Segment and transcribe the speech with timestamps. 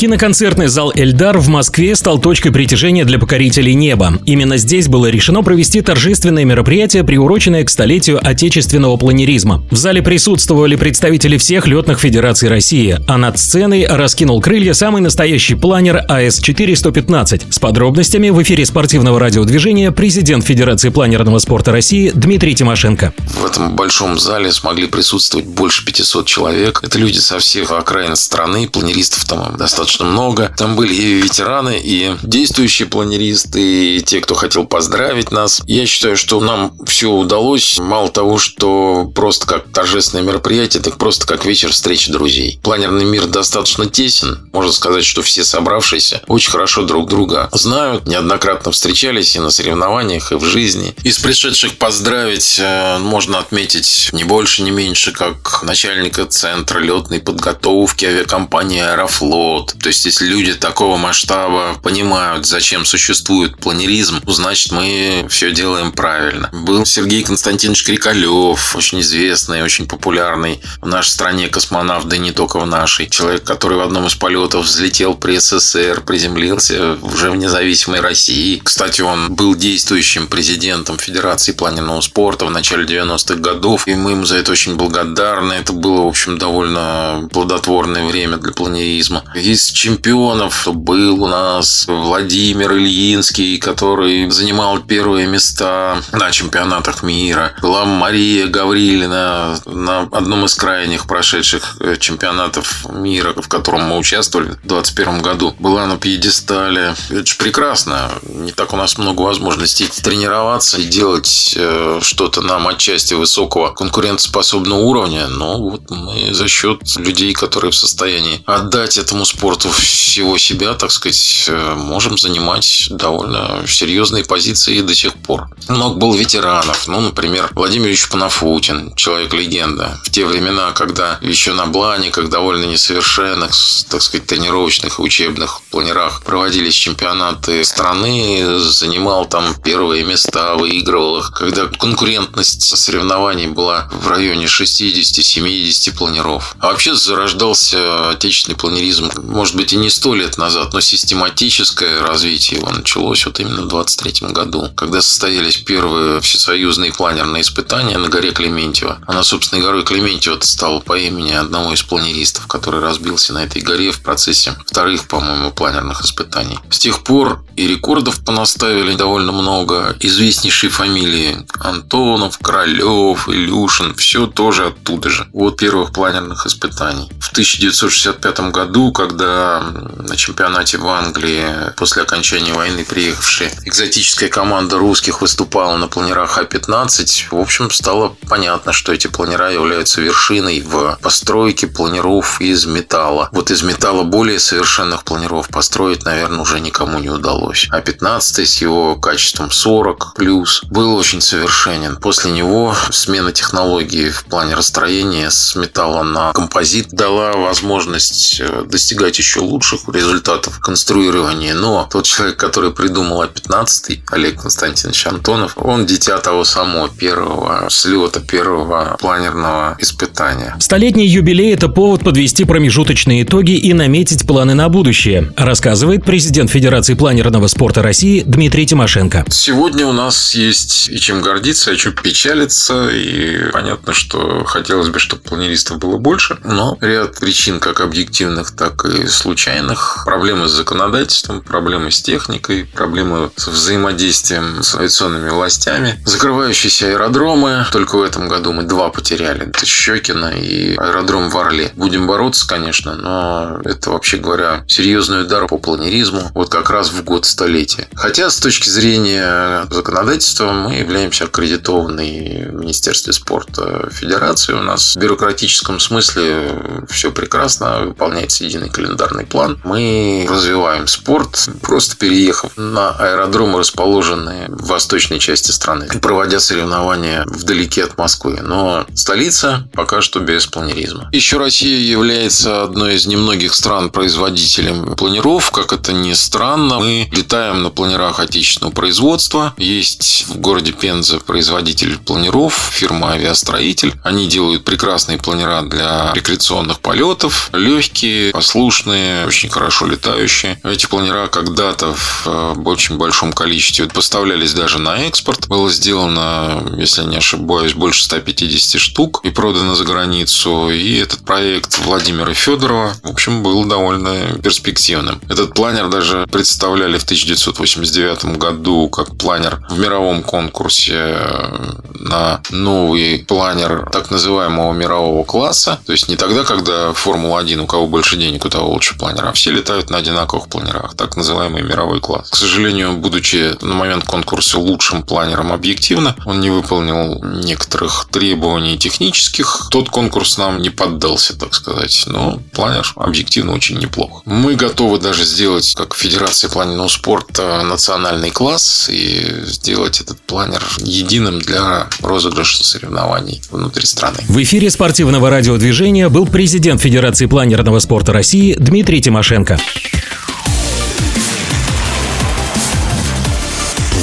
[0.00, 4.14] Киноконцертный зал «Эльдар» в Москве стал точкой притяжения для покорителей неба.
[4.24, 9.62] Именно здесь было решено провести торжественное мероприятие, приуроченное к столетию отечественного планеризма.
[9.70, 15.54] В зале присутствовали представители всех летных федераций России, а над сценой раскинул крылья самый настоящий
[15.54, 17.52] планер АС-4-115.
[17.52, 23.12] С подробностями в эфире спортивного радиодвижения президент Федерации планерного спорта России Дмитрий Тимошенко.
[23.18, 26.80] В этом большом зале смогли присутствовать больше 500 человек.
[26.82, 30.54] Это люди со всех окраин страны, планеристов там достаточно много.
[30.56, 35.60] Там были и ветераны, и действующие планеристы, и те, кто хотел поздравить нас.
[35.66, 37.78] Я считаю, что нам все удалось.
[37.78, 42.60] Мало того, что просто как торжественное мероприятие, так просто как вечер встречи друзей.
[42.62, 44.48] Планерный мир достаточно тесен.
[44.52, 50.32] Можно сказать, что все собравшиеся очень хорошо друг друга знают, неоднократно встречались и на соревнованиях,
[50.32, 50.94] и в жизни.
[51.02, 58.04] Из пришедших поздравить э, можно отметить не больше, не меньше, как начальника центра летной подготовки
[58.04, 59.74] авиакомпании «Аэрофлот».
[59.82, 65.92] То есть, если люди такого масштаба понимают, зачем существует планеризм, ну, значит, мы все делаем
[65.92, 66.50] правильно.
[66.52, 72.32] Был Сергей Константинович Крикалев, очень известный, очень популярный в нашей стране космонавт, да и не
[72.32, 73.08] только в нашей.
[73.08, 78.60] Человек, который в одном из полетов взлетел при СССР, приземлился уже в независимой России.
[78.62, 84.26] Кстати, он был действующим президентом Федерации планерного спорта в начале 90-х годов, и мы ему
[84.26, 85.54] за это очень благодарны.
[85.54, 89.24] Это было, в общем, довольно плодотворное время для планеризма.
[89.72, 97.52] Чемпионов был у нас Владимир Ильинский, который занимал первые места на чемпионатах мира.
[97.62, 104.50] Была Мария Гаврилина на одном из крайних прошедших э, чемпионатов мира, в котором мы участвовали
[104.50, 105.54] в 2021 году.
[105.58, 106.94] Была на пьедестале.
[107.08, 108.10] Это же прекрасно.
[108.22, 114.80] Не так у нас много возможностей тренироваться и делать э, что-то нам отчасти высокого конкурентоспособного
[114.80, 115.28] уровня.
[115.28, 120.90] Но вот мы за счет людей, которые в состоянии отдать этому спорту всего себя, так
[120.90, 125.48] сказать, э, можем занимать довольно серьезные позиции до сих пор.
[125.68, 126.88] Много было ветеранов.
[126.88, 130.00] Ну, например, Владимир Ильич Панафутин, человек-легенда.
[130.04, 133.52] В те времена, когда еще на Блане, как довольно несовершенных,
[133.88, 141.32] так сказать, тренировочных и учебных планерах проводились чемпионаты страны, занимал там первые места, выигрывал их.
[141.32, 146.56] Когда конкурентность соревнований была в районе 60-70 планеров.
[146.58, 152.60] А вообще зарождался отечественный планеризм, может быть, и не сто лет назад, но систематическое развитие
[152.60, 158.32] его началось вот именно в 23 году, когда состоялись первые всесоюзные планерные испытания на горе
[158.32, 158.98] Клементьева.
[159.06, 163.90] Она, собственно, горой Клементьева стала по имени одного из планеристов, который разбился на этой горе
[163.90, 166.58] в процессе вторых, по-моему, планерных испытаний.
[166.70, 169.96] С тех пор и рекордов понаставили довольно много.
[170.00, 177.10] Известнейшие фамилии Антонов, Королев, Илюшин, все тоже оттуда же, от первых планерных испытаний.
[177.20, 181.46] В 1965 году, когда на чемпионате в Англии
[181.76, 188.72] после окончания войны приехавшая экзотическая команда русских выступала на планерах А-15, в общем, стало понятно,
[188.72, 193.28] что эти планера являются вершиной в постройке планеров из металла.
[193.32, 197.68] Вот из металла более совершенных планеров построить, наверное, уже никому не удалось.
[197.70, 201.96] А-15 с его качеством 40 плюс был очень совершенен.
[201.96, 209.18] После него смена технологии в плане расстроения с металла на композит дала возможность э, достигать
[209.18, 211.54] еще лучших результатов конструирования.
[211.54, 218.20] Но тот человек, который придумал А-15, Олег Константинович Антонов, он дитя того самого первого слета,
[218.20, 220.56] первого планерного испытания.
[220.60, 226.94] Столетний юбилей– это повод подвести промежуточные итоги и наметить планы на будущее, рассказывает президент Федерации
[226.94, 229.24] планерного спорта России Дмитрий Тимошенко.
[229.28, 232.88] Сегодня у нас есть и чем гордиться, и чем печалиться.
[232.90, 236.38] И понятно, что хотелось бы, чтобы планеристов было больше.
[236.44, 240.02] Но ряд причин, как объективных, так и случайных.
[240.04, 246.00] Проблемы с законодательством, проблемы с техникой, проблемы с взаимодействием с авиационными властями.
[246.04, 247.66] Закрывающиеся аэродромы.
[247.72, 249.48] Только в этом году мы два потеряли.
[249.48, 251.72] Это Щекино и аэродром в Орле.
[251.74, 256.30] Будем бороться, конечно, но это, вообще говоря, серьезный удар по планеризму.
[256.34, 257.88] Вот как раз в год столетия.
[257.94, 264.52] Хотя, с точки зрения законодательства, мы являемся аккредитованной в Министерстве спорта Федерации.
[264.52, 268.70] У нас в бюрократическом смысле все прекрасно, выполняется единый
[269.00, 269.58] календарный план.
[269.64, 277.84] Мы развиваем спорт, просто переехав на аэродромы, расположенные в восточной части страны, проводя соревнования вдалеке
[277.84, 278.40] от Москвы.
[278.42, 281.08] Но столица пока что без планеризма.
[281.12, 285.50] Еще Россия является одной из немногих стран-производителем планиров.
[285.50, 289.54] Как это ни странно, мы летаем на планерах отечественного производства.
[289.56, 293.94] Есть в городе Пенза производитель планеров, фирма «Авиастроитель».
[294.04, 297.50] Они делают прекрасные планера для рекреационных полетов.
[297.52, 300.58] Легкие, послушные, мощные, очень хорошо летающие.
[300.64, 305.48] Эти планера когда-то в э, очень большом количестве поставлялись даже на экспорт.
[305.48, 310.70] Было сделано, если не ошибаюсь, больше 150 штук и продано за границу.
[310.70, 315.20] И этот проект Владимира Федорова, в общем, был довольно перспективным.
[315.28, 323.24] Этот планер даже представляли в 1989 году как планер в мировом конкурсе э, на новый
[323.26, 325.78] планер так называемого мирового класса.
[325.86, 329.32] То есть не тогда, когда Формула-1, у кого больше денег, у того лучше планер, а
[329.34, 330.94] все летают на одинаковых планерах.
[330.94, 332.30] Так называемый мировой класс.
[332.30, 339.68] К сожалению, будучи на момент конкурса лучшим планером объективно, он не выполнил некоторых требований технических.
[339.70, 342.04] Тот конкурс нам не поддался, так сказать.
[342.06, 344.22] Но планер объективно очень неплох.
[344.24, 351.38] Мы готовы даже сделать, как Федерация планерного спорта, национальный класс и сделать этот планер единым
[351.38, 354.20] для розыгрыша соревнований внутри страны.
[354.26, 359.56] В эфире спортивного радиодвижения был президент Федерации планерного спорта России Дмитрий Тимошенко.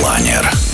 [0.00, 0.67] Планер.